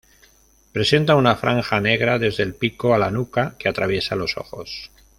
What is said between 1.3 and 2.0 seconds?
franja